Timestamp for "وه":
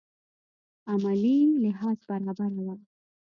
2.65-2.75